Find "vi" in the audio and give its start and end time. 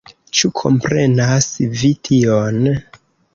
1.83-1.93